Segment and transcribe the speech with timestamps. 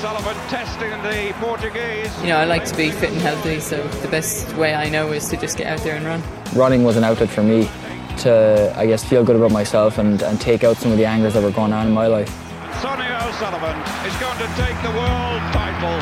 [0.00, 2.10] O'Sullivan testing the Portuguese.
[2.22, 5.12] You know, I like to be fit and healthy, so the best way I know
[5.12, 6.22] is to just get out there and run.
[6.54, 7.68] Running was an outlet for me
[8.20, 11.34] to, I guess, feel good about myself and, and take out some of the angers
[11.34, 12.30] that were going on in my life.
[12.80, 15.98] Sonia O'Sullivan is going to take the world title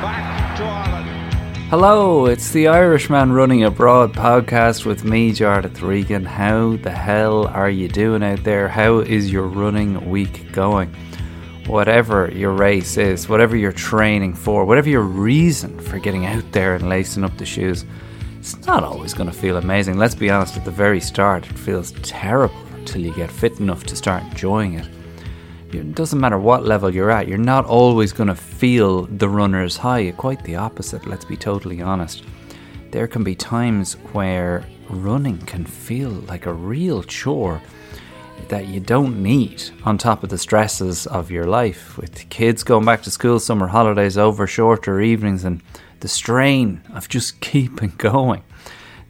[0.00, 1.68] back to Ireland.
[1.68, 6.24] Hello, it's the Irishman Running Abroad podcast with me, Jarlath Regan.
[6.24, 8.68] How the hell are you doing out there?
[8.68, 10.96] How is your running week going?
[11.66, 16.74] Whatever your race is, whatever you're training for, whatever your reason for getting out there
[16.74, 17.86] and lacing up the shoes,
[18.38, 19.96] it's not always going to feel amazing.
[19.96, 23.84] Let's be honest, at the very start, it feels terrible until you get fit enough
[23.84, 24.86] to start enjoying it.
[25.72, 29.78] It doesn't matter what level you're at, you're not always going to feel the runner's
[29.78, 30.10] high.
[30.12, 32.24] Quite the opposite, let's be totally honest.
[32.90, 37.62] There can be times where running can feel like a real chore
[38.48, 42.84] that you don't need on top of the stresses of your life with kids going
[42.84, 45.62] back to school, summer holidays over, shorter evenings, and
[46.00, 48.42] the strain of just keeping going.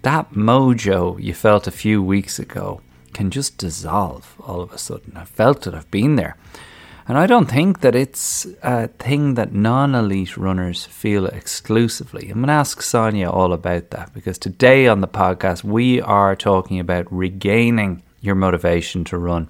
[0.02, 2.80] That mojo you felt a few weeks ago
[3.12, 5.16] can just dissolve all of a sudden.
[5.16, 6.36] I've felt it, I've been there.
[7.06, 12.30] And I don't think that it's a thing that non elite runners feel exclusively.
[12.30, 16.34] I'm going to ask Sonia all about that because today on the podcast we are
[16.34, 19.48] talking about regaining your motivation to run.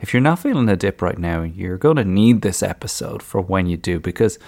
[0.00, 3.40] If you're not feeling a dip right now, you're going to need this episode for
[3.40, 4.38] when you do because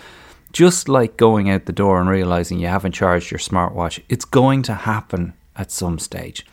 [0.53, 4.63] just like going out the door and realizing you haven't charged your smartwatch, it's going
[4.63, 6.45] to happen at some stage.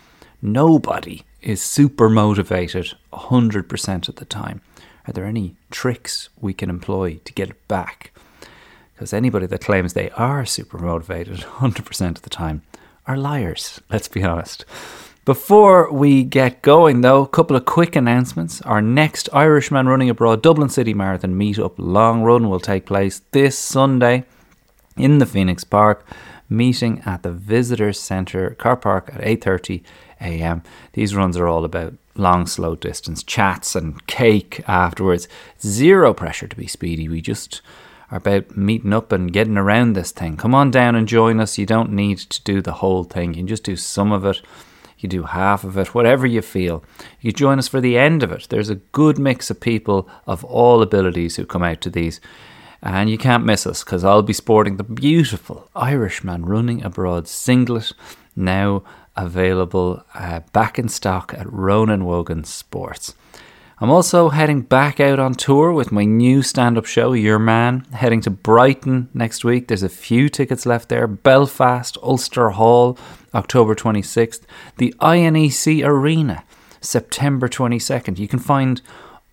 [0.42, 4.62] Nobody is super motivated 100% of the time.
[5.08, 8.12] Are there any tricks we can employ to get it back?
[8.94, 12.62] Because anybody that claims they are super motivated 100% of the time
[13.08, 14.64] are liars, let's be honest.
[15.24, 18.60] Before we get going, though, a couple of quick announcements.
[18.64, 23.56] Our next Irishman Running Abroad Dublin City Marathon meetup long run will take place this
[23.56, 24.26] Sunday
[24.98, 26.04] in the Phoenix Park,
[26.50, 29.84] meeting at the Visitors Centre car park at 8:30
[30.22, 30.64] a.m.
[30.94, 35.28] These runs are all about long, slow distance chats and cake afterwards.
[35.62, 37.08] Zero pressure to be speedy.
[37.08, 37.62] We just
[38.10, 40.36] are about meeting up and getting around this thing.
[40.36, 41.60] Come on down and join us.
[41.60, 43.36] You don't need to do the whole thing.
[43.36, 44.42] You can just do some of it
[45.02, 46.84] you do half of it, whatever you feel.
[47.20, 48.48] You join us for the end of it.
[48.50, 52.20] There's a good mix of people of all abilities who come out to these.
[52.84, 57.94] And you can't miss us because I'll be sporting the beautiful Irishman running abroad singlet
[58.36, 58.84] now
[59.16, 63.14] available uh, back in stock at Ronan Wogan Sports.
[63.80, 67.82] I'm also heading back out on tour with my new stand up show, Your Man,
[67.94, 69.68] heading to Brighton next week.
[69.68, 71.08] There's a few tickets left there.
[71.08, 72.96] Belfast, Ulster Hall,
[73.34, 74.42] October 26th.
[74.78, 76.44] The INEC Arena,
[76.80, 78.20] September 22nd.
[78.20, 78.82] You can find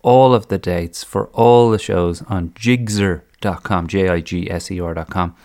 [0.01, 4.79] all of the dates for all the shows on jigser.com, J I G S E
[4.79, 5.35] R.com.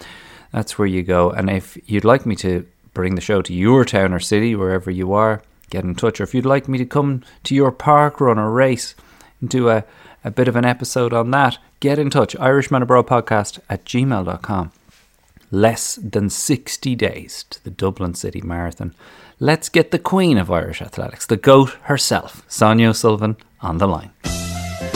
[0.52, 1.30] That's where you go.
[1.30, 4.90] And if you'd like me to bring the show to your town or city, wherever
[4.90, 6.20] you are, get in touch.
[6.20, 8.94] Or if you'd like me to come to your park run or race
[9.40, 9.84] and do a,
[10.22, 12.36] a bit of an episode on that, get in touch.
[12.36, 14.70] Irishman Abroad Podcast at gmail.com.
[15.54, 18.92] Less than 60 days to the Dublin City Marathon.
[19.38, 24.10] Let's get the queen of Irish athletics, the GOAT herself, Sonia O'Sullivan, on the line.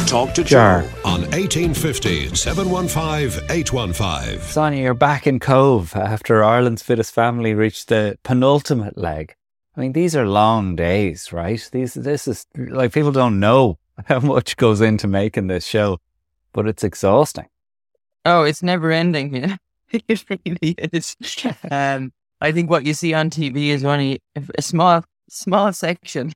[0.08, 0.82] Talk to Jar.
[0.82, 4.40] Joe on 1850 715 815.
[4.40, 9.36] Sonia, you're back in Cobh after Ireland's fittest family reached the penultimate leg.
[9.76, 11.68] I mean, these are long days, right?
[11.70, 16.00] These, this is like people don't know how much goes into making this show,
[16.52, 17.46] but it's exhausting.
[18.24, 19.36] Oh, it's never ending.
[19.36, 19.56] Yeah,
[20.08, 21.16] it really is.
[21.70, 26.32] um, I think what you see on TV is only a small, small section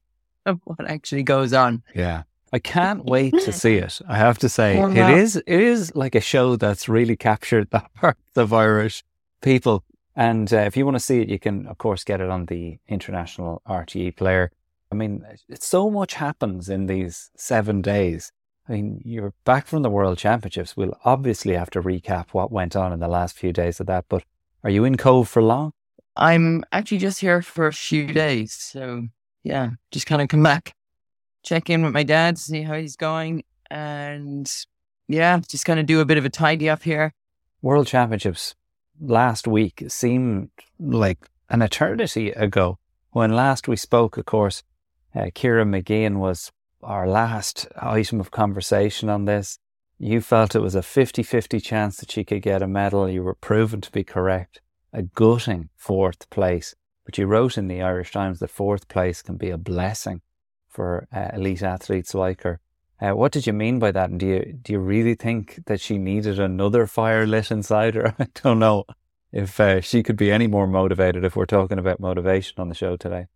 [0.47, 1.83] of what actually goes on.
[1.95, 2.23] Yeah.
[2.53, 4.01] I can't wait to see it.
[4.09, 7.71] I have to say, Oh, it is it is like a show that's really captured
[7.71, 9.03] the hearts of Irish
[9.41, 9.85] people.
[10.15, 12.47] And uh, if you want to see it, you can, of course, get it on
[12.47, 14.51] the international RTE player.
[14.91, 15.25] I mean,
[15.59, 18.31] so much happens in these seven days.
[18.73, 20.79] I mean, you're back from the World Championships.
[20.79, 24.07] We'll obviously have to recap what went on in the last few days of that.
[24.09, 24.25] But
[24.65, 25.75] are you in Cobh for long?
[26.17, 28.55] I'm actually just here for a few days.
[28.55, 29.09] So,
[29.45, 30.75] yeah, just kind of come back,
[31.43, 33.45] check in with my dad, see how he's going.
[33.71, 34.51] And
[35.07, 37.13] yeah, just kind of do a bit of a tidy up here.
[37.61, 38.55] World Championships
[38.99, 40.49] last week seemed
[40.81, 42.79] like an eternity ago.
[43.11, 44.63] When last we spoke, of course,
[45.15, 46.51] uh, Ciara Mageean was
[46.83, 49.59] our last item of conversation on this.
[49.99, 53.09] You felt it was a 50 50 chance that she could get a medal.
[53.09, 54.61] You were proven to be correct.
[54.93, 56.75] A gutting fourth place.
[57.05, 60.23] But you wrote in the Irish Times that fourth place can be a blessing
[60.69, 62.61] for uh, elite athletes like her.
[63.01, 64.11] Uh, what did you mean by that?
[64.11, 68.15] And do you do you really think that she needed another fire lit inside her?
[68.19, 68.85] I don't know
[69.33, 72.75] if uh, she could be any more motivated if we're talking about motivation on the
[72.75, 73.27] show today.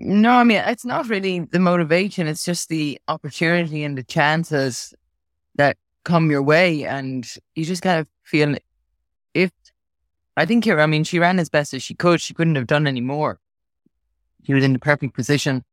[0.00, 2.28] No, I mean, it's not really the motivation.
[2.28, 4.94] It's just the opportunity and the chances
[5.56, 6.84] that come your way.
[6.84, 8.54] And you just kind of feel
[9.34, 9.50] if
[10.36, 12.20] I think here, I mean, she ran as best as she could.
[12.20, 13.40] She couldn't have done any more.
[14.44, 15.64] She was in the perfect position.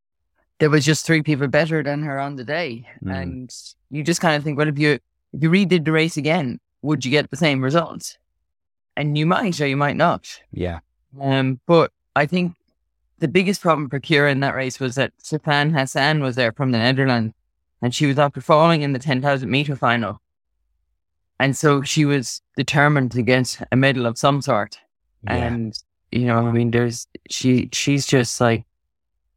[0.58, 2.84] There was just three people better than her on the day.
[3.04, 3.22] Mm.
[3.22, 3.54] And
[3.90, 4.98] you just kind of think, well, if you,
[5.34, 8.18] if you redid the race again, would you get the same results?
[8.96, 10.40] And you might or you might not.
[10.50, 10.80] Yeah.
[11.20, 12.56] Um, but I think
[13.18, 16.72] the biggest problem for Ciara in that race was that Sifan Hassan was there from
[16.72, 17.34] the Netherlands
[17.82, 20.20] and she was after falling in the 10,000 meter final.
[21.38, 24.78] And so she was determined to get a medal of some sort.
[25.24, 25.34] Yeah.
[25.34, 25.78] And,
[26.10, 28.64] you know, I mean, there's, she, she's just like,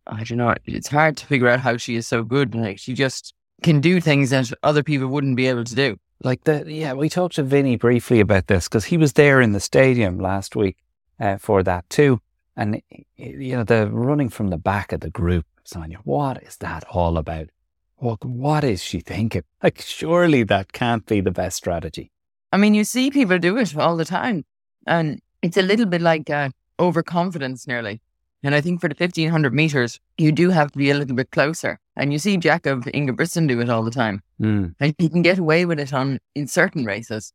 [0.08, 2.56] I don't know, it's hard to figure out how she is so good.
[2.56, 5.98] Like, she just can do things that other people wouldn't be able to do.
[6.24, 9.54] Like the yeah, we talked to Vinny briefly about this because he was there in
[9.54, 10.78] the stadium last week
[11.20, 12.20] uh, for that too,
[12.60, 12.82] and
[13.16, 16.00] you know the running from the back of the group, Sonia.
[16.04, 17.48] What is that all about?
[17.96, 19.44] What what is she thinking?
[19.64, 22.12] Like surely that can't be the best strategy.
[22.52, 24.44] I mean, you see people do it all the time,
[24.86, 28.02] and it's a little bit like uh, overconfidence, nearly.
[28.42, 31.16] And I think for the fifteen hundred meters, you do have to be a little
[31.16, 31.80] bit closer.
[31.96, 34.74] And you see Jakob Ingebrigtsen do it all the time, Mm.
[34.80, 37.34] and he can get away with it on in certain races.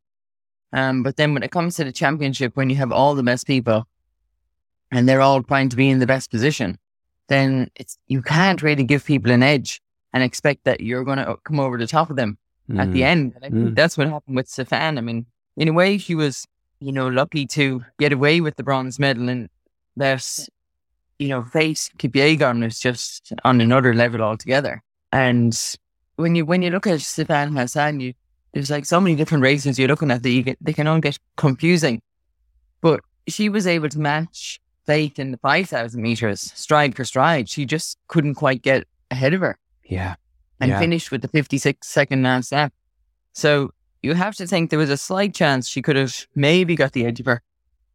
[0.73, 3.45] Um, but then when it comes to the championship, when you have all the best
[3.47, 3.85] people,
[4.91, 6.77] and they're all trying to be in the best position,
[7.27, 9.81] then it's you can't really give people an edge
[10.13, 12.37] and expect that you're going to come over the top of them
[12.77, 13.05] at the Mm.
[13.05, 13.33] end.
[13.35, 13.75] And I think Mm.
[13.75, 14.97] that's what happened with Sifan.
[14.97, 15.25] I mean,
[15.57, 16.45] in a way, she was,
[16.79, 19.49] you know, lucky to get away with the bronze medal and
[19.97, 20.47] that,
[21.19, 24.81] you know, Faith Kipyegon is just on another level altogether.
[25.11, 25.57] And
[26.15, 28.13] when you when you look at Sifan Hassan, you
[28.53, 30.99] there's like so many different races you're looking at that you get, they can all
[31.01, 32.01] get confusing.
[32.81, 37.49] But she was able to match Faith in the 5,000 meters stride for stride.
[37.49, 40.15] She just couldn't quite get ahead of her Yeah.
[40.59, 40.79] and Yeah.
[40.79, 42.71] finished with the 56 second last step.
[43.33, 43.71] So
[44.03, 47.05] you have to think there was a slight chance she could have maybe got the
[47.05, 47.41] edge of her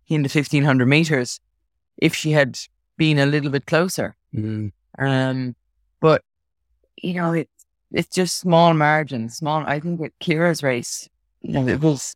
[0.09, 1.41] in the 1500 meters
[1.97, 2.59] if she had
[2.97, 4.17] been a little bit closer.
[4.35, 4.73] Mm.
[4.99, 5.55] Um,
[6.01, 6.23] but
[7.03, 7.49] you know, it,
[7.93, 9.65] it's just small margins, small.
[9.67, 11.09] I think at Ciara's race,
[11.41, 12.15] you know, it was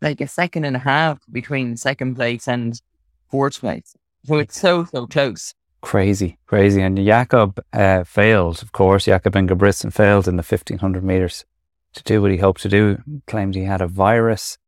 [0.00, 2.80] like a second and a half between second place and
[3.30, 3.94] fourth place.
[4.24, 5.54] So it's so, so close.
[5.80, 6.82] Crazy, crazy.
[6.82, 9.06] And Jakob uh, failed, of course.
[9.06, 11.46] Jakob Ingebrigtsen failed in the 1500 meters
[11.94, 12.98] to do what he hoped to do.
[13.26, 14.58] Claimed he had a virus,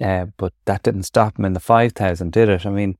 [0.00, 2.64] uh, but that didn't stop him in the 5000, did it?
[2.64, 2.96] I mean,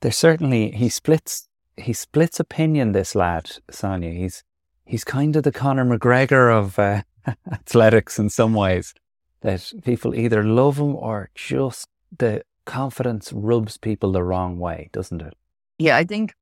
[0.00, 4.12] there's certainly, he splits, he splits opinion, this lad, Sonia.
[4.12, 4.42] He's,
[4.86, 7.02] he's kind of the Conor McGregor of uh,
[7.52, 8.94] athletics in some ways.
[9.42, 15.22] That people either love him or just the confidence rubs people the wrong way, doesn't
[15.22, 15.34] it?
[15.78, 16.34] Yeah, I think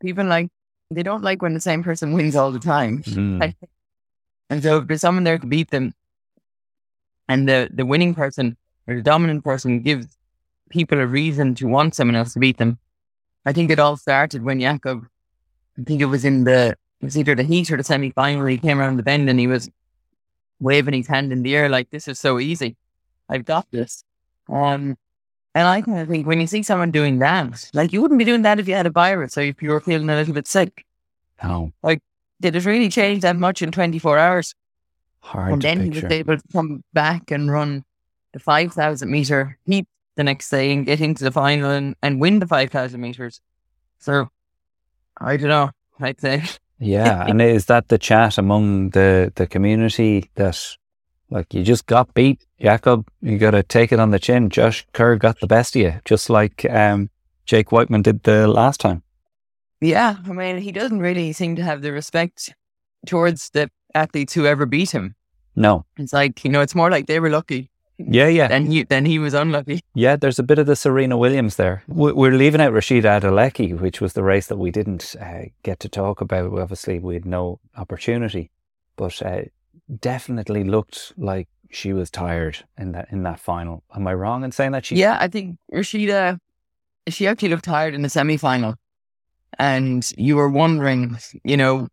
[0.00, 0.48] people like,
[0.90, 3.02] they don't like when the same person wins all the time.
[3.02, 3.54] Mm.
[4.50, 5.94] And so if there's someone there to beat them,
[7.26, 10.18] and the, the winning person or the dominant person gives
[10.68, 12.78] people a reason to want someone else to beat them.
[13.46, 15.06] I think it all started when Jakob,
[15.78, 18.44] I think it was in the, it was either the heat or the semi final,
[18.44, 19.70] he came around the bend and he was
[20.60, 22.76] waving his hand in the air like, this is so easy.
[23.30, 24.04] I've got this.
[24.50, 24.96] Um,
[25.54, 28.24] and I kind of think when you see someone doing that, like you wouldn't be
[28.24, 30.46] doing that if you had a virus or if you were feeling a little bit
[30.46, 30.84] sick.
[31.42, 32.00] No, Like,
[32.40, 34.54] Did it really change that much in 24 hours?
[35.24, 36.06] hard and then he picture.
[36.08, 37.84] was able to come back and run
[38.32, 42.38] the 5,000 meter heat the next day and get into the final and, and win
[42.40, 43.40] the 5,000 meters.
[43.98, 44.30] So,
[45.20, 45.70] I don't know.
[46.00, 46.42] I'd say,
[46.80, 50.58] Yeah, and is that the chat among the the community that
[51.32, 53.06] like you just got beat, Jakob?
[53.20, 54.50] You got to take it on the chin.
[54.50, 57.10] Josh Kerr got the best of you, just like um,
[57.46, 59.02] Jake Wightman did the last time.
[59.80, 62.54] yeah, I mean, he doesn't really seem to have the respect
[63.06, 65.14] towards the athletes who ever beat him.
[65.56, 68.82] No, It's like, you know, it's more like they were lucky yeah, yeah, Then he,
[68.84, 69.80] than he was unlucky.
[69.94, 70.16] yeah.
[70.16, 71.82] There's a bit of the Serena Williams there.
[71.86, 75.78] We- We're leaving out Rashida Adeleke, which was the race that we didn't uh, get
[75.80, 76.58] to talk about.
[76.58, 78.50] Obviously, we had no opportunity,
[78.96, 79.42] but uh,
[80.00, 83.82] definitely looked like she was tired in that in that final.
[83.94, 84.86] Am I wrong in saying that?
[84.86, 86.38] She Yeah, I think Rashida,
[87.08, 88.74] she actually looked tired in the semi final.
[89.58, 91.88] And you were wondering, you know,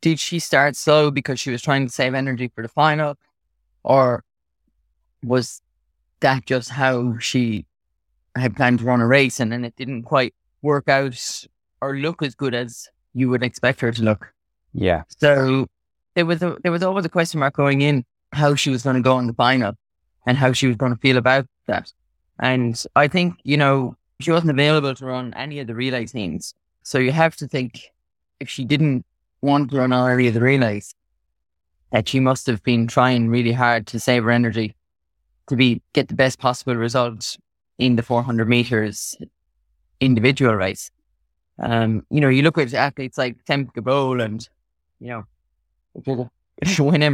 [0.00, 3.16] did she start slow because she was trying to save energy for the final?
[3.82, 4.22] Or
[5.22, 5.62] was
[6.20, 7.66] that just how she
[8.36, 11.46] had planned to run a race and then it didn't quite work out
[11.80, 14.32] or look as good as you would expect her to look?
[14.72, 15.02] yeah.
[15.08, 15.66] So
[16.14, 18.96] there was a, there was always a question mark going in how she was going
[18.96, 19.74] to go in the final
[20.26, 21.92] and how she was going to feel about that.
[22.38, 26.54] And I think you know she wasn't available to run any of the relay teams,
[26.82, 27.92] so you have to think
[28.38, 29.04] if she didn't
[29.42, 30.94] want to run any of the relays,
[31.92, 34.74] that she must have been trying really hard to save her energy
[35.48, 37.36] to be get the best possible results
[37.78, 39.16] in the 400 meters
[40.00, 40.90] individual race.
[41.58, 44.48] Um, you know, you look at athletes like Femke Bol and,
[44.98, 45.24] you know,
[45.94, 46.30] whenever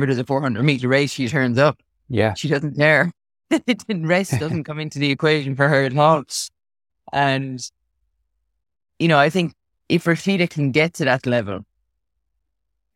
[0.06, 1.78] there's a 400 meter race, she turns up.
[2.08, 2.34] Yeah.
[2.34, 3.12] She doesn't care.
[3.88, 6.24] rest doesn't come into the equation for her at all.
[7.12, 7.60] And,
[8.98, 9.54] you know, I think
[9.88, 11.64] if Rashida can get to that level,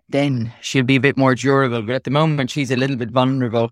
[0.08, 1.82] then she'll be a bit more durable.
[1.82, 3.70] But at the moment, she's a little bit vulnerable.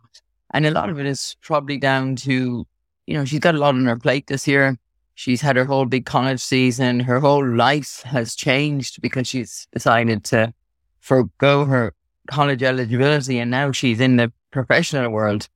[0.53, 2.65] And a lot of it is probably down to,
[3.07, 4.77] you know, she's got a lot on her plate this year.
[5.15, 7.00] She's had her whole big college season.
[7.00, 10.55] Her whole life has changed because she's decided to
[11.00, 11.93] forego her
[12.28, 15.49] college eligibility and now she's in the professional world.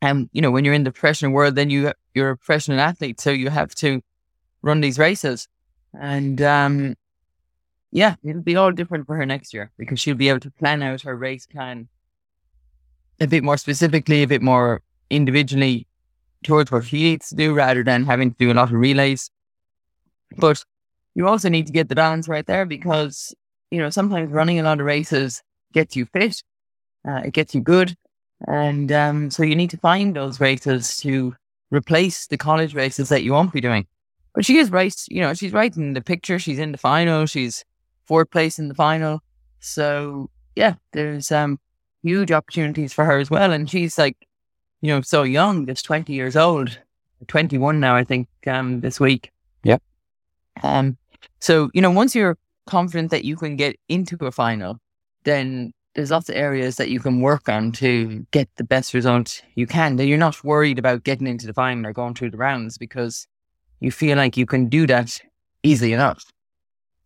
[0.00, 3.20] And, you know, when you're in the professional world, then you, you're a professional athlete.
[3.20, 4.00] So you have to
[4.62, 5.48] run these races.
[5.98, 6.94] And, um,
[7.90, 10.82] yeah, it'll be all different for her next year because she'll be able to plan
[10.82, 11.88] out her race plan
[13.20, 15.86] a bit more specifically, a bit more individually
[16.44, 19.30] towards what she needs to do rather than having to do a lot of relays.
[20.36, 20.64] But
[21.14, 23.34] you also need to get the balance right there because,
[23.70, 26.42] you know, sometimes running a lot of races gets you fit,
[27.06, 27.94] uh, it gets you good.
[28.46, 31.34] And um, so you need to find those races to
[31.70, 33.86] replace the college races that you won't be doing.
[34.34, 36.38] But she is right, you know, she's right in the picture.
[36.38, 37.26] She's in the final.
[37.26, 37.64] She's
[38.06, 39.20] fourth place in the final.
[39.60, 41.58] So yeah, there's um
[42.02, 43.52] huge opportunities for her as well.
[43.52, 44.16] And she's like,
[44.80, 46.78] you know, so young, just 20 years old,
[47.26, 49.32] 21 now, I think, um, this week.
[49.64, 49.78] Yeah.
[50.62, 50.96] Um,
[51.40, 54.78] so, you know, once you're confident that you can get into a final,
[55.24, 59.42] then there's lots of areas that you can work on to get the best result
[59.56, 59.96] you can.
[59.96, 63.26] That you're not worried about getting into the final or going through the rounds because
[63.80, 65.20] you feel like you can do that
[65.62, 66.24] easily enough.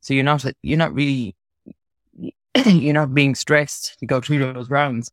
[0.01, 1.35] So you're not you're not really
[2.67, 5.11] you're not being stressed to go through those rounds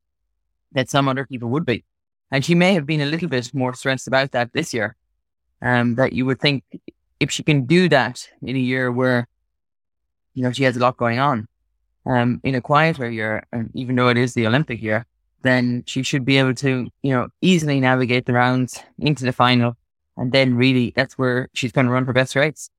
[0.74, 1.86] that some other people would be.
[2.32, 4.96] And she may have been a little bit more stressed about that this year.
[5.62, 6.63] Um, that you would think
[7.20, 9.27] if she can do that in a year where,
[10.33, 11.48] you know, she has a lot going on,
[12.05, 15.05] um, in a quieter year, and even though it is the Olympic year,
[15.41, 19.75] then she should be able to, you know, easily navigate the rounds into the final.
[20.17, 22.69] And then really that's where she's going to run her best race.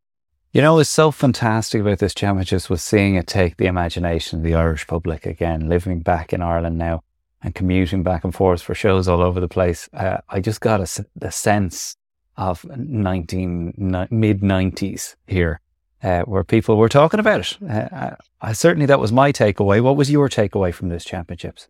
[0.52, 4.44] You know, what's so fantastic about this championship was seeing it take the imagination of
[4.44, 7.02] the Irish public again, living back in Ireland now
[7.42, 9.88] and commuting back and forth for shows all over the place.
[9.94, 11.96] Uh, I just got a, a sense
[12.36, 13.74] of 19,
[14.10, 15.60] mid 90s here,
[16.02, 17.58] uh, where people were talking about it.
[17.68, 19.80] Uh, I, certainly that was my takeaway.
[19.80, 21.68] What was your takeaway from those championships?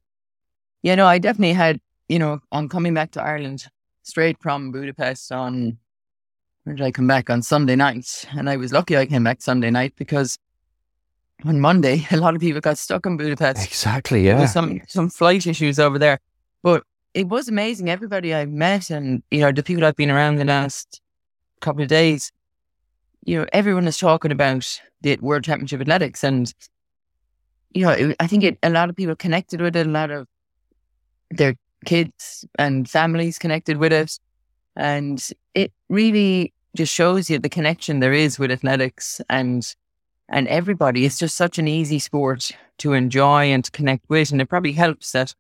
[0.82, 3.66] Yeah, no, I definitely had, you know, on coming back to Ireland
[4.02, 5.78] straight from Budapest on
[6.64, 7.30] when did I come back?
[7.30, 8.26] On Sunday night.
[8.36, 10.38] And I was lucky I came back Sunday night because
[11.44, 13.66] on Monday, a lot of people got stuck in Budapest.
[13.66, 14.46] Exactly, yeah.
[14.46, 16.20] some, some flight issues over there.
[16.62, 16.84] But
[17.14, 17.88] it was amazing.
[17.88, 21.00] Everybody I met and, you know, the people I've been around the last
[21.60, 22.30] couple of days,
[23.24, 26.24] you know, everyone is talking about the World Championship Athletics.
[26.24, 26.52] And,
[27.72, 29.86] you know, it, I think it, a lot of people connected with it.
[29.86, 30.26] A lot of
[31.30, 34.18] their kids and families connected with it.
[34.76, 39.74] And it really just shows you the connection there is with athletics and
[40.28, 41.04] and everybody.
[41.04, 44.30] It's just such an easy sport to enjoy and to connect with.
[44.30, 45.34] And it probably helps that,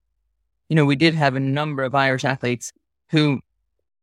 [0.68, 2.72] you know, we did have a number of Irish athletes
[3.10, 3.40] who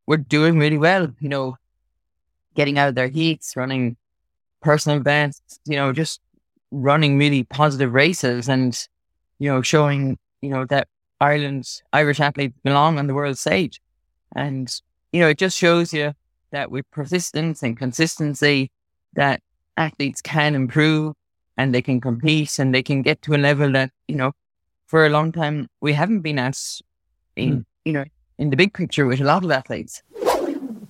[0.06, 1.57] were doing really well, you know,
[2.54, 3.96] getting out of their heats, running
[4.60, 6.20] personal events, you know, just
[6.70, 8.88] running really positive races and,
[9.38, 10.88] you know, showing, you know, that
[11.20, 13.80] Ireland's Irish athletes belong on the world stage.
[14.34, 14.72] And,
[15.12, 16.12] you know, it just shows you
[16.50, 18.70] that with persistence and consistency,
[19.14, 19.42] that
[19.76, 21.14] athletes can improve
[21.56, 24.32] and they can compete and they can get to a level that, you know,
[24.86, 26.58] for a long time we haven't been at
[27.36, 27.64] in, mm.
[27.84, 28.04] you know,
[28.38, 30.02] in the big picture with a lot of athletes.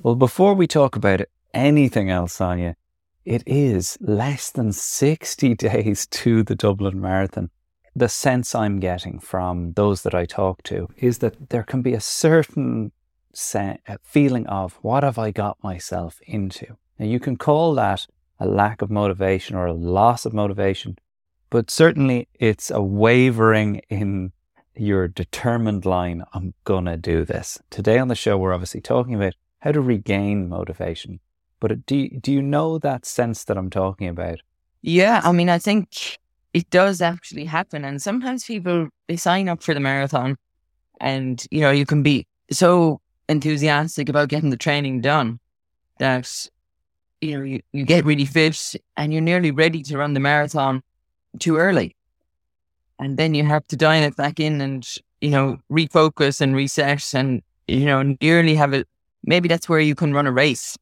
[0.03, 1.21] Well, before we talk about
[1.55, 2.77] anything else, Sonia,
[3.25, 7.51] it is less than 60 days to the Dublin Marathon.
[7.95, 11.95] The sense I'm getting from those that I talk to is that there can be
[11.95, 12.93] a certain
[13.33, 16.77] se- feeling of what have I got myself into?
[16.99, 18.07] Now, you can call that
[18.39, 20.97] a lack of motivation or a loss of motivation,
[21.51, 24.33] but certainly it's a wavering in
[24.77, 27.59] your determined line, I'm to do this.
[27.71, 31.21] Today on the show, we're obviously talking about how to regain motivation.
[31.61, 34.41] But do you, do you know that sense that I'm talking about?
[34.83, 36.19] Yeah, I mean, I think
[36.55, 37.85] it does actually happen.
[37.85, 40.37] And sometimes people, they sign up for the marathon
[41.01, 45.39] and, you know, you can be so enthusiastic about getting the training done
[45.99, 46.49] that,
[47.21, 50.83] you know, you, you get really fit and you're nearly ready to run the marathon
[51.39, 51.95] too early.
[52.99, 54.89] And then you have to dial it back in and,
[55.21, 58.89] you know, refocus and reset and, you know, nearly have it.
[59.25, 60.77] Maybe that's where you can run a race,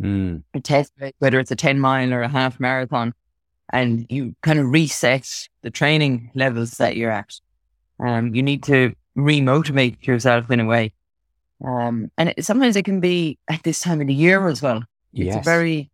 [0.00, 0.42] Mm.
[0.54, 3.14] a test, whether it's a 10 mile or a half marathon,
[3.72, 7.40] and you kind of reset the training levels that you're at.
[8.00, 10.92] Um, you need to remotivate yourself in a way.
[11.64, 14.82] Um, and it, sometimes it can be at this time of the year as well.
[15.12, 15.36] Yes.
[15.36, 15.90] It's a very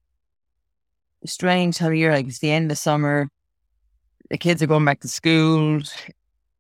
[1.27, 2.13] strange time of year.
[2.13, 3.29] Like it's the end of summer.
[4.31, 5.81] The kids are going back to school.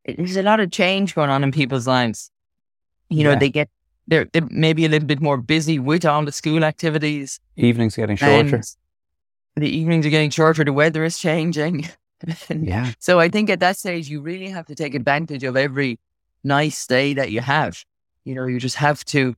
[0.04, 2.30] It- There's a lot of change going on in people's lives.
[3.08, 3.38] You know, Yeah.
[3.38, 3.70] they get
[4.08, 7.38] they're, they're maybe a little bit more busy with all the school activities.
[7.56, 8.62] Evenings getting shorter.
[9.56, 10.64] The evenings are getting shorter.
[10.64, 11.88] The weather is changing.
[12.50, 12.94] Yeah.
[12.98, 16.00] So I think at that stage, you really have to take advantage of every
[16.42, 17.84] nice day that you have.
[18.24, 19.36] You know, you just have to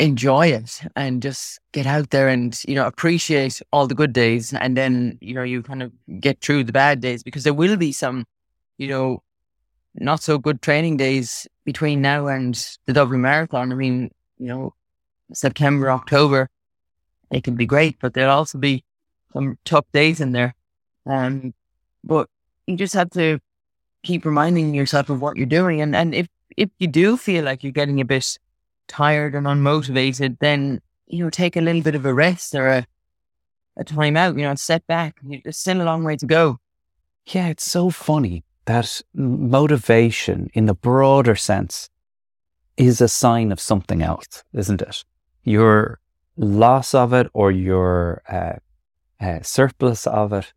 [0.00, 4.52] enjoy it and just get out there and, you know, appreciate all the good days.
[4.52, 7.76] And then, you know, you kind of get through the bad days because there will
[7.76, 8.24] be some,
[8.76, 9.22] you know,
[9.94, 12.54] not so good training days between now and
[12.86, 13.72] the Dublin Marathon.
[13.72, 14.74] I mean, you know,
[15.32, 16.50] September, October,
[17.30, 18.84] it can be great, but there'll also be
[19.32, 20.54] some tough days in there.
[21.06, 21.54] Um,
[22.02, 22.28] but
[22.66, 23.40] you just have to
[24.02, 25.80] keep reminding yourself of what you're doing.
[25.80, 28.38] And, and if, if you do feel like you're getting a bit
[28.88, 32.86] tired and unmotivated, then, you know, take a little bit of a rest or a,
[33.76, 35.16] a time out, you know, and step back.
[35.22, 36.58] There's still a long way to go.
[37.26, 41.90] Yeah, it's so funny that motivation in the broader sense
[42.76, 45.04] is a sign of something else, isn't it?
[45.42, 46.00] Your
[46.36, 48.56] loss of it or your uh,
[49.24, 50.52] uh, surplus of it,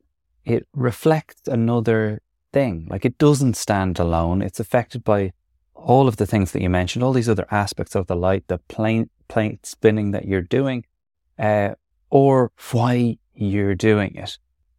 [0.46, 2.22] it reflects another
[2.54, 2.88] thing.
[2.90, 4.42] Like it doesn't stand alone.
[4.42, 5.34] It's affected by
[5.76, 8.58] all of the things that you mentioned, all these other aspects of the light, the
[8.58, 10.86] plane, plane spinning that you're doing,
[11.38, 11.76] uh,
[12.10, 14.38] or why you're doing it.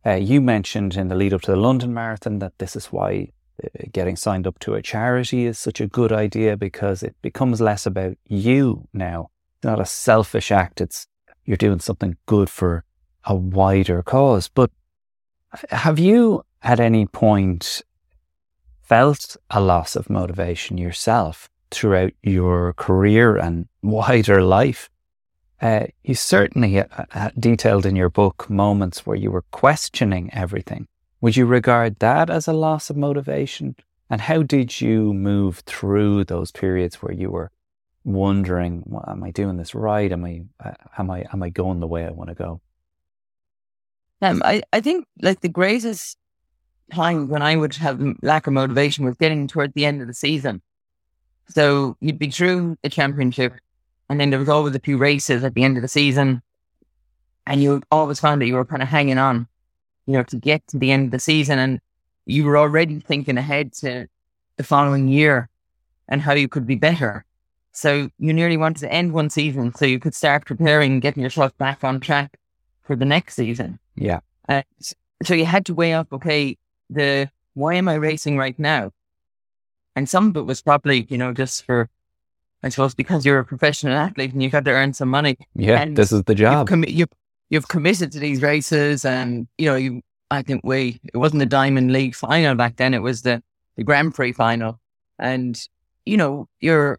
[0.09, 3.31] Uh, you mentioned in the lead up to the London Marathon that this is why
[3.63, 7.61] uh, getting signed up to a charity is such a good idea because it becomes
[7.61, 9.29] less about you now.
[9.57, 10.81] It's not a selfish act.
[10.81, 11.07] It's
[11.45, 12.85] you're doing something good for
[13.25, 14.49] a wider cause.
[14.49, 14.71] But
[15.69, 17.83] have you at any point
[18.81, 24.89] felt a loss of motivation yourself throughout your career and wider life?
[25.61, 30.87] Uh, you certainly uh, uh, detailed in your book moments where you were questioning everything.
[31.21, 33.75] Would you regard that as a loss of motivation?
[34.09, 37.51] And how did you move through those periods where you were
[38.05, 40.11] wondering, well, "Am I doing this right?
[40.11, 42.61] Am I uh, am I am I going the way I want to go?"
[44.23, 46.17] Um, I, I think like the greatest
[46.93, 50.15] time when I would have lack of motivation was getting toward the end of the
[50.15, 50.63] season.
[51.49, 53.55] So you'd be through the championship,
[54.09, 56.43] and then there was always a few races at the end of the season,
[57.47, 59.47] and you always found that you were kind of hanging on,
[60.07, 61.81] you know, to get to the end of the season, and
[62.27, 64.07] you were already thinking ahead to
[64.57, 65.49] the following year
[66.09, 67.25] and how you could be better.
[67.73, 71.57] So you nearly wanted to end one season so you could start preparing, getting yourself
[71.59, 72.39] back on track
[72.83, 73.79] for the next season.
[73.95, 74.63] Yeah, Uh,
[75.23, 76.57] so you had to weigh up, okay,
[76.91, 78.93] the why am I racing right now?
[79.95, 81.89] And some of it was probably, you know, just for,
[82.63, 85.37] I suppose, because you're a professional athlete and you've got to earn some money.
[85.55, 85.81] yeah.
[85.81, 86.69] And this is the You've, job.
[86.69, 87.09] commi- you've,
[87.51, 90.03] you've committed to these races, and you know, you.
[90.31, 93.43] I think we it wasn't the Diamond League final back then; it was the
[93.77, 94.79] the Grand Prix final,
[95.19, 95.59] and
[96.05, 96.99] you know, your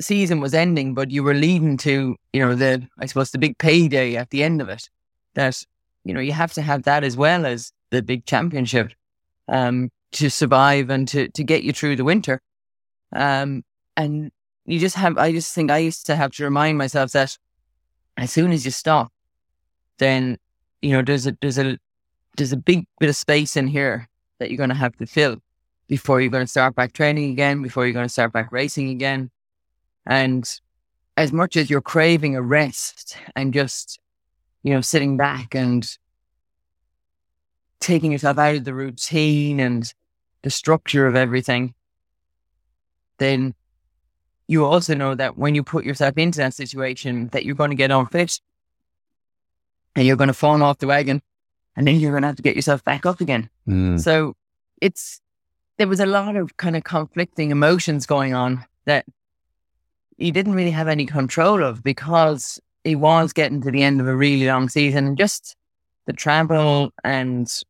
[0.00, 3.58] season was ending, but you were leading to, you know, the I suppose the big
[3.58, 4.88] payday at the end of it.
[5.34, 5.64] That
[6.04, 8.92] you know you have to have that as well as the big championship
[9.48, 12.40] um, to survive and to to get you through the winter.
[13.12, 13.64] Um,
[13.96, 14.30] and
[14.68, 15.16] you just have.
[15.16, 17.36] I just think I used to have to remind myself that
[18.18, 19.10] as soon as you stop,
[19.98, 20.38] then
[20.82, 21.78] you know there's a there's a
[22.36, 25.38] there's a big bit of space in here that you're going to have to fill
[25.88, 28.90] before you're going to start back training again, before you're going to start back racing
[28.90, 29.30] again.
[30.06, 30.48] And
[31.16, 33.98] as much as you're craving a rest and just,
[34.62, 35.88] you know, sitting back and
[37.80, 39.92] taking yourself out of the routine and
[40.42, 41.74] the structure of everything,
[43.16, 43.54] then
[44.48, 47.76] you also know that when you put yourself into that situation, that you're going to
[47.76, 48.40] get unfit
[49.94, 51.22] and you're going to fall off the wagon
[51.76, 53.50] and then you're going to have to get yourself back up again.
[53.68, 54.34] Mm, So
[54.80, 55.20] it's
[55.76, 59.04] there was a lot of kind of conflicting emotions going on that
[60.16, 64.08] he didn't really have any control of because he was getting to the end of
[64.08, 65.54] a really long season and just
[66.06, 67.62] the travel and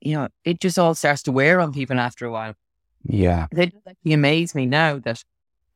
[0.00, 2.54] you know, it just all starts to wear on people after a while.
[3.02, 3.46] Yeah.
[3.52, 5.24] They just actually amaze me now that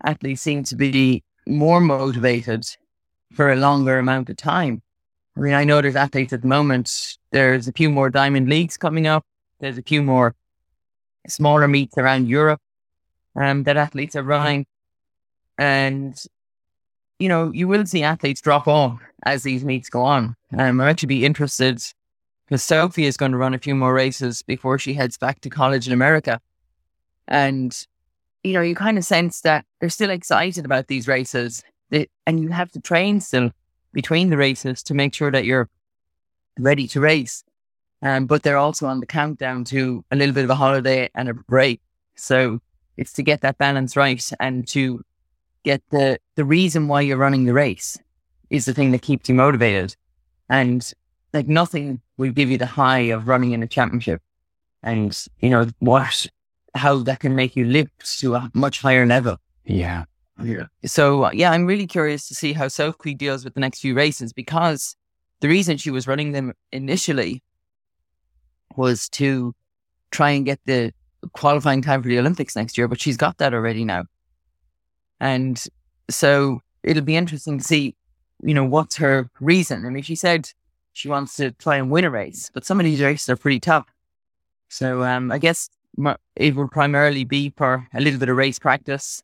[0.05, 2.65] athletes seem to be more motivated
[3.33, 4.83] for a longer amount of time.
[5.37, 7.17] I mean, I know there's athletes at the moment.
[7.31, 9.25] There's a few more diamond leagues coming up.
[9.61, 10.35] There's a few more
[11.27, 12.61] smaller meets around Europe
[13.37, 14.67] um, that athletes are running.
[15.57, 16.21] And,
[17.19, 20.37] you know, you will see athletes drop off as these meets go on.
[20.53, 21.83] Um, I'm actually be interested
[22.47, 25.51] because Sophie is going to run a few more races before she heads back to
[25.51, 26.41] college in America.
[27.29, 27.87] And,
[28.42, 31.62] you know, you kind of sense that they're still excited about these races.
[31.90, 33.50] They, and you have to train still
[33.92, 35.68] between the races to make sure that you're
[36.59, 37.44] ready to race.
[38.02, 41.28] Um, but they're also on the countdown to a little bit of a holiday and
[41.28, 41.81] a break.
[42.16, 42.61] So
[42.96, 45.05] it's to get that balance right and to
[45.62, 47.98] get the, the reason why you're running the race
[48.50, 49.94] is the thing that keeps you motivated.
[50.48, 50.92] And
[51.33, 54.20] like nothing will give you the high of running in a championship.
[54.83, 56.26] And, you know, what,
[56.74, 59.37] how that can make you lift to a much higher level.
[59.64, 60.04] Yeah.
[60.42, 60.66] Yeah.
[60.85, 63.94] So, uh, yeah, I'm really curious to see how Sophie deals with the next few
[63.94, 64.96] races because
[65.40, 67.42] the reason she was running them initially
[68.76, 69.54] was to
[70.11, 70.92] try and get the
[71.32, 74.04] qualifying time for the Olympics next year, but she's got that already now.
[75.20, 75.62] And
[76.11, 77.94] so it'll be interesting to see,
[78.42, 79.87] you know, what's her reason.
[79.87, 80.50] I mean, she said
[80.92, 83.61] she wants to try and win a race, but some of these races are pretty
[83.61, 83.87] tough.
[84.68, 85.68] So um, I guess
[86.37, 89.23] it will primarily be for a little bit of race practice.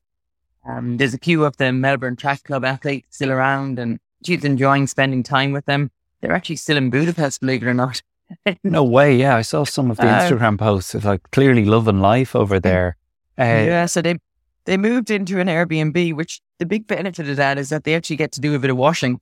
[0.69, 4.87] Um, there's a few of the Melbourne Track Club athletes still around, and she's enjoying
[4.87, 5.91] spending time with them.
[6.21, 8.03] They're actually still in Budapest, believe it or not.
[8.65, 9.17] no way.
[9.17, 12.61] Yeah, I saw some of the uh, Instagram posts of like clearly loving life over
[12.61, 12.97] there.
[13.39, 14.17] Uh, yeah, so they
[14.65, 18.17] they moved into an Airbnb, which the big benefit of that is that they actually
[18.17, 19.21] get to do a bit of washing,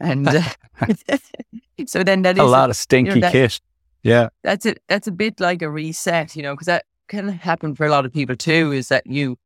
[0.00, 0.42] and uh,
[1.86, 3.60] so then that a is lot of stinky you know, that, kit.
[4.02, 4.82] Yeah, that's it.
[4.88, 8.06] That's a bit like a reset, you know, because that can happen for a lot
[8.06, 8.72] of people too.
[8.72, 9.36] Is that you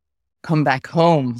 [0.43, 1.37] come back home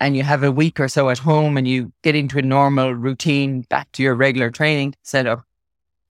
[0.00, 2.94] and you have a week or so at home and you get into a normal
[2.94, 5.44] routine back to your regular training setup.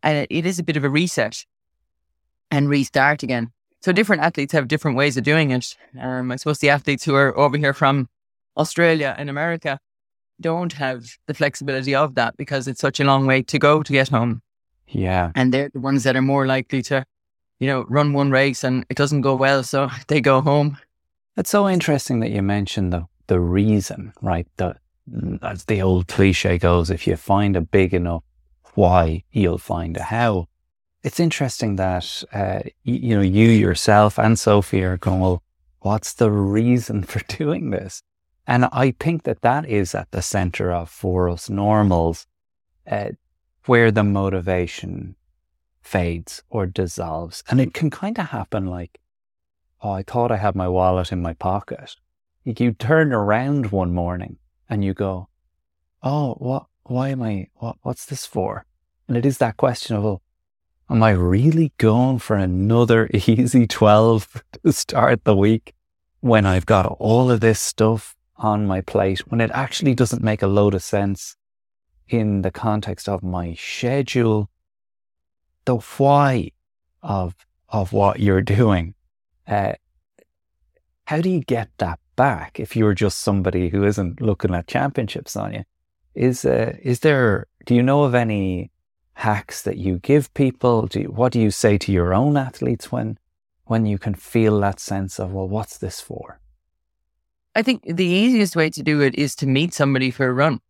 [0.03, 1.45] And it, it is a bit of a reset
[2.51, 3.53] and restart again.
[3.81, 5.77] So different athletes have different ways of doing it.
[6.01, 8.09] Um, I suppose the athletes who are over here from
[8.57, 9.79] Australia and America
[10.41, 13.93] don't have the flexibility of that because it's such a long way to go to
[13.93, 14.41] get home.
[14.89, 15.31] Yeah.
[15.35, 17.05] And they're the ones that are more likely to,
[17.59, 19.63] you know, run one race and it doesn't go well.
[19.63, 20.79] So they go home
[21.39, 24.47] it's so interesting that you mentioned the the reason, right?
[24.57, 24.75] The
[25.41, 28.25] as the old cliche goes, if you find a big enough
[28.75, 30.49] why, you'll find a how.
[31.03, 35.43] It's interesting that uh, you, you know you yourself and Sophie are going, well,
[35.81, 38.03] what's the reason for doing this?
[38.47, 42.27] And I think that that is at the center of for us normals,
[42.91, 43.11] uh,
[43.67, 45.15] where the motivation
[45.89, 49.01] fades or dissolves, and it can kind of happen like
[49.83, 51.97] oh, I thought I had my wallet in my pocket.
[52.45, 55.29] You turn around one morning and you go,
[56.03, 58.65] oh, what, why am I, what, what's this for?
[59.07, 60.23] And it is that question of, well,
[60.91, 65.75] am I really going for another easy 12 to start the week
[66.21, 70.43] when I've got all of this stuff on my plate when it actually doesn't make
[70.43, 71.37] a load of sense
[72.09, 74.49] in the context of my schedule,
[75.69, 76.51] the why
[77.03, 77.35] of,
[77.69, 78.95] of what you're doing
[79.47, 79.73] uh,
[81.09, 85.37] how do you get that back if you're just somebody who isn't looking at championships
[85.37, 85.65] on you?
[86.15, 87.47] Is uh, is there?
[87.65, 88.71] Do you know of any
[89.15, 90.87] hacks that you give people?
[90.87, 93.19] Do you, what do you say to your own athletes when
[93.65, 96.41] when you can feel that sense of well, what's this for?
[97.55, 100.61] I think the easiest way to do it is to meet somebody for a run,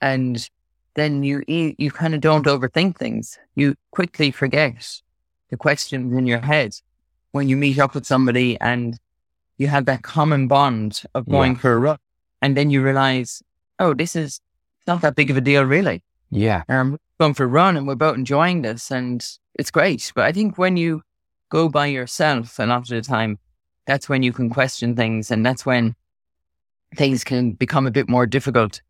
[0.00, 0.50] and
[0.96, 3.38] then you you kind of don't overthink things.
[3.54, 5.00] You quickly forget
[5.50, 6.74] the questions in your head
[7.32, 8.98] when you meet up with somebody and
[9.58, 11.58] you have that common bond of going yeah.
[11.58, 11.98] for a run.
[12.42, 13.42] And then you realize,
[13.78, 14.40] oh, this is
[14.86, 16.02] not that big of a deal, really.
[16.30, 16.62] Yeah.
[16.68, 20.12] Um, going for a run and we're both enjoying this and it's great.
[20.14, 21.02] But I think when you
[21.50, 23.38] go by yourself a lot of the time,
[23.86, 25.94] that's when you can question things and that's when
[26.96, 28.80] things can become a bit more difficult.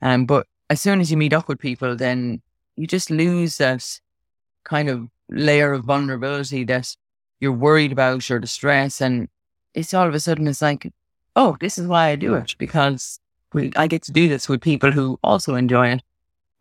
[0.00, 2.40] Um, but as soon as you meet up with people, then
[2.76, 3.84] you just lose that
[4.64, 6.96] kind of layer of vulnerability that
[7.40, 9.02] you're worried about or the stress.
[9.02, 9.28] And
[9.74, 10.90] it's all of a sudden, it's like,
[11.36, 13.20] oh, this is why I do it because
[13.76, 16.02] I get to do this with people who also enjoy it.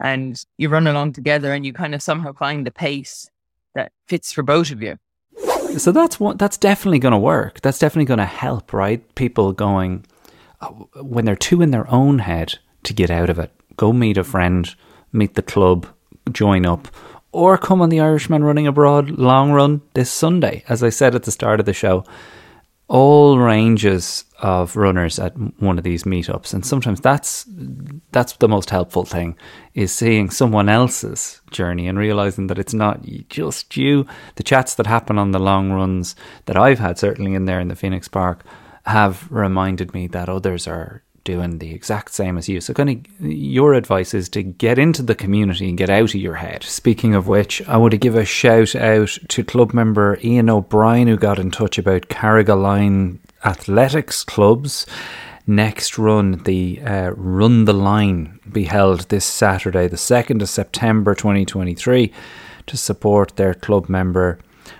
[0.01, 3.31] And you run along together and you kind of somehow find the pace
[3.75, 4.97] that fits for both of you.
[5.77, 7.61] So that's what that's definitely going to work.
[7.61, 8.99] That's definitely going to help, right?
[9.15, 10.05] People going
[10.59, 13.51] oh, when they're too in their own head to get out of it.
[13.81, 14.69] Go meet a friend,
[15.11, 15.87] meet the club,
[16.31, 16.87] join up,
[17.31, 20.63] or come on the Irishman Running Abroad long run this Sunday.
[20.69, 22.05] As I said at the start of the show,
[22.87, 27.47] all ranges of runners at one of these meetups, and sometimes that's
[28.11, 29.35] that's the most helpful thing
[29.73, 34.05] is seeing someone else's journey and realizing that it's not just you.
[34.35, 36.15] The chats that happen on the long runs
[36.45, 38.43] that I've had, certainly in there in the Phoenix Park,
[38.85, 42.61] have reminded me that others are doing the exact same as you.
[42.61, 46.15] So, kind of, your advice is to get into the community and get out of
[46.15, 46.63] your head.
[46.63, 51.07] Speaking of which, I want to give a shout out to club member Ian O'Brien,
[51.07, 54.85] who got in touch about Carrigaline Athletics Club's
[55.47, 61.15] next run, the uh, Run the Line, be held this Saturday, the 2nd of September
[61.15, 62.11] 2023,
[62.67, 64.39] to support their club member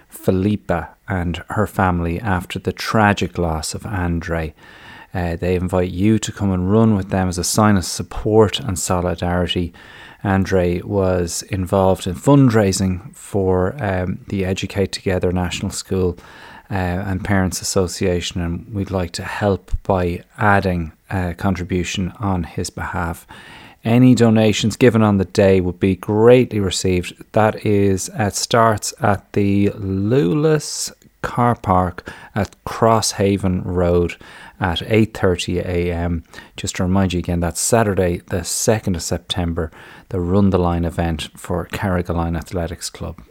[0.10, 4.54] Philippa and her family after the tragic loss of Andre.
[5.14, 8.60] Uh, they invite you to come and run with them as a sign of support
[8.60, 9.74] and solidarity.
[10.24, 16.18] Andre was involved in fundraising for um, the Educate Together National School
[16.70, 22.70] uh, and Parents Association, and we'd like to help by adding a contribution on his
[22.70, 23.28] behalf.
[23.84, 27.16] Any donations given on the day would be greatly received.
[27.32, 34.16] That is, it starts at the Lulas car park at Crosshaven Road
[34.60, 36.24] at 8:30 a.m.
[36.56, 39.72] Just to remind you again, that's Saturday, the 2nd of September,
[40.10, 43.22] the Run the Line event for Carrigaline Athletics Club.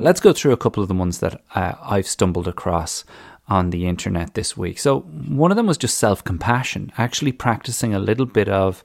[0.00, 3.04] Let's go through a couple of the ones that uh, I've stumbled across
[3.48, 4.78] on the internet this week.
[4.78, 8.82] So one of them was just self-compassion, actually practicing a little bit of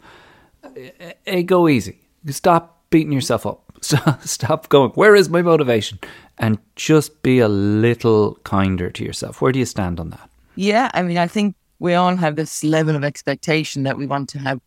[1.25, 1.99] hey, go easy.
[2.27, 3.70] Stop beating yourself up.
[4.21, 5.99] Stop going, where is my motivation?
[6.37, 9.41] And just be a little kinder to yourself.
[9.41, 10.29] Where do you stand on that?
[10.55, 14.29] Yeah, I mean, I think we all have this level of expectation that we want
[14.29, 14.61] to have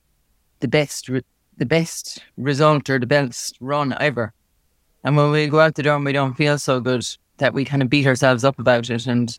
[0.61, 1.23] the best, re-
[1.57, 4.33] the best result or the best run ever.
[5.05, 7.07] And when we go out the door and we don't feel so good,
[7.39, 9.07] that we kind of beat ourselves up about it.
[9.07, 9.37] And,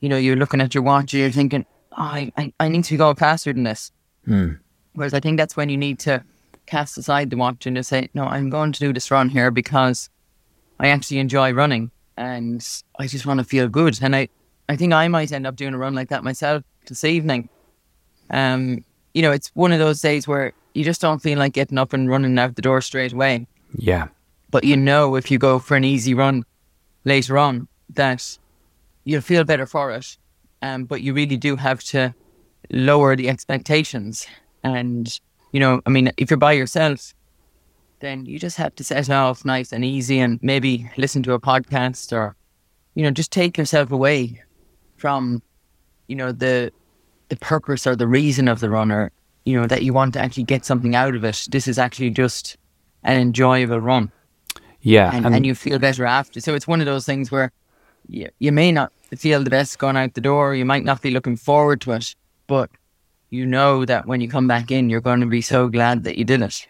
[0.00, 2.84] you know, you're looking at your watch and you're thinking, oh, I, I, I need
[2.84, 3.90] to go faster than this.
[4.24, 4.52] Hmm.
[4.94, 6.22] Whereas I think that's when you need to
[6.66, 9.50] cast aside the watch and just say, no, I'm going to do this run here
[9.50, 10.08] because
[10.78, 12.64] I actually enjoy running and
[12.98, 13.98] I just want to feel good.
[14.02, 14.28] And I,
[14.68, 17.48] I think I might end up doing a run like that myself this evening.
[18.30, 21.78] Um, you know, it's one of those days where you just don't feel like getting
[21.78, 23.46] up and running out the door straight away.
[23.76, 24.08] Yeah.
[24.50, 26.44] But you know, if you go for an easy run
[27.04, 28.38] later on, that
[29.04, 30.16] you'll feel better for it.
[30.62, 32.14] Um, but you really do have to
[32.70, 34.26] lower the expectations.
[34.62, 35.20] And,
[35.52, 37.14] you know, I mean, if you're by yourself,
[38.00, 41.40] then you just have to set off nice and easy and maybe listen to a
[41.40, 42.34] podcast or,
[42.94, 44.42] you know, just take yourself away
[44.96, 45.42] from,
[46.08, 46.72] you know, the
[47.28, 49.10] the purpose or the reason of the runner,
[49.44, 51.46] you know, that you want to actually get something out of it.
[51.50, 52.58] This is actually just
[53.04, 54.12] an enjoyable run.
[54.82, 55.10] Yeah.
[55.14, 56.40] And, and, you feel better after.
[56.40, 57.52] So it's one of those things where
[58.08, 60.54] you, you may not feel the best going out the door.
[60.54, 62.14] You might not be looking forward to it,
[62.48, 62.68] but
[63.32, 66.18] you know that when you come back in, you're going to be so glad that
[66.18, 66.66] you did it.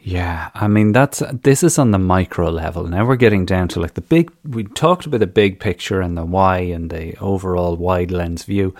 [0.00, 2.86] Yeah, I mean that's this is on the micro level.
[2.86, 4.30] Now we're getting down to like the big.
[4.44, 8.74] We talked about the big picture and the why and the overall wide lens view,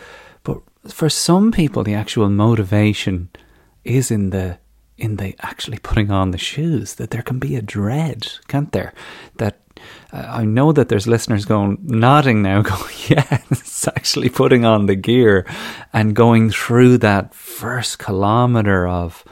[0.44, 3.30] but for some people, the actual motivation
[3.84, 4.58] is in the
[4.96, 6.94] in the actually putting on the shoes.
[6.94, 8.92] That there can be a dread, can't there?
[9.38, 9.58] That
[10.12, 14.96] I know that there's listeners going nodding now, going, yeah, it's actually putting on the
[14.96, 15.46] gear
[15.92, 19.24] and going through that first kilometer of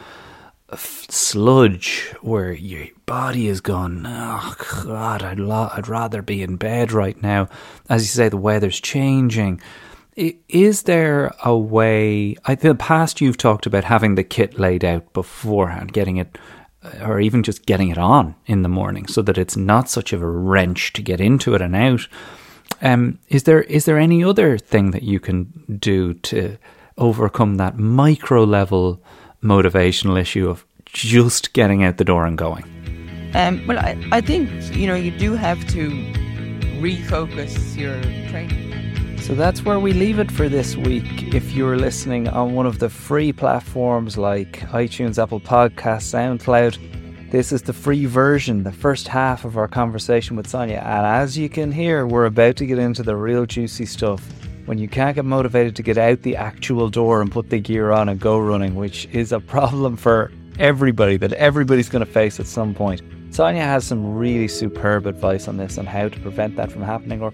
[0.77, 4.05] sludge where your body is gone.
[4.07, 7.49] Oh God, I'd lo- I'd rather be in bed right now.
[7.89, 9.61] As you say, the weather's changing.
[10.17, 12.37] Is there a way?
[12.47, 16.39] I the past you've talked about having the kit laid out beforehand, getting it,
[17.03, 20.23] or even just getting it on in the morning, so that it's not such of
[20.23, 22.09] a wrench to get into it and out.
[22.83, 26.57] Um, is there is there any other thing that you can do to
[26.99, 29.03] overcome that micro level
[29.43, 32.65] motivational issue of just getting out the door and going?
[33.35, 35.91] Um, well, I, I think, you know, you do have to
[36.81, 38.73] refocus your training.
[39.27, 41.35] So that's where we leave it for this week.
[41.35, 47.51] If you're listening on one of the free platforms like iTunes, Apple Podcasts, SoundCloud, this
[47.51, 50.77] is the free version, the first half of our conversation with Sonia.
[50.77, 54.25] And as you can hear, we're about to get into the real juicy stuff
[54.67, 57.91] when you can't get motivated to get out the actual door and put the gear
[57.91, 62.39] on and go running, which is a problem for everybody that everybody's going to face
[62.39, 63.03] at some point.
[63.31, 67.21] Sonia has some really superb advice on this on how to prevent that from happening
[67.21, 67.33] or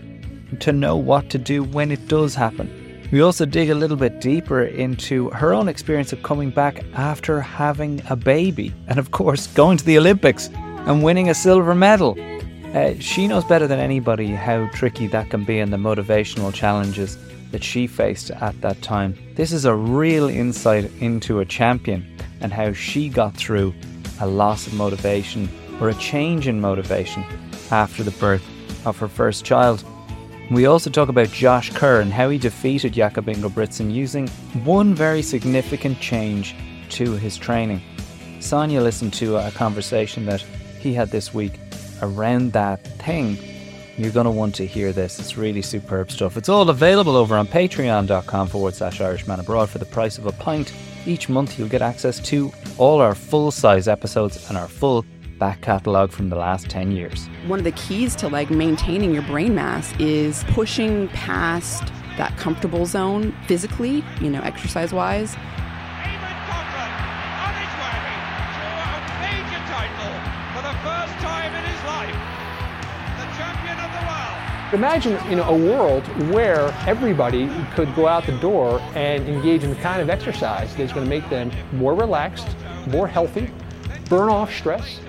[0.61, 2.71] to know what to do when it does happen.
[3.13, 7.41] We also dig a little bit deeper into her own experience of coming back after
[7.41, 10.49] having a baby and, of course, going to the Olympics.
[10.87, 12.17] and winning a silver medal.
[12.75, 17.19] Uh, she knows better than anybody how tricky that can be and the motivational challenges
[17.53, 19.17] that she faced at that time.
[19.37, 22.05] This is a real insight into a champion
[22.41, 23.75] and how she got through
[24.21, 25.49] a loss of motivation
[25.81, 27.25] or a change in motivation
[27.71, 28.45] after the birth
[28.87, 29.85] of her first child.
[30.53, 34.29] We also talk about Josh Kerr and how he defeated Jakob Ingebrigtsen using
[34.65, 36.55] one very significant change
[36.91, 37.81] to his training.
[38.39, 40.43] Sonia listened to a conversation that
[40.79, 41.59] he had this week
[42.03, 43.39] around that thing.
[43.97, 45.19] You're going to want to hear this.
[45.19, 46.37] It's really superb stuff.
[46.37, 50.33] It's all available over on patreon.com forward slash Irishman Abroad for the price of a
[50.33, 50.75] pint.
[51.07, 55.07] Each month you'll get access to all our full size episodes and our full
[55.43, 57.27] back catalogue from the last 10 years.
[57.49, 61.83] One of the keys to like maintaining your brain mass is pushing past
[62.17, 66.93] that comfortable zone physically, you know, exercise wise, Eamonn Coghlan
[67.43, 67.99] on his way
[68.55, 70.15] to a major title
[70.55, 72.19] for the first time in his life.
[73.19, 74.75] The champion of the world.
[74.75, 79.71] Imagine you know a world where everybody could go out the door and engage in
[79.71, 82.47] the kind of exercise that's going to make them more relaxed,
[82.87, 83.51] more healthy,
[84.09, 85.01] burn off stress,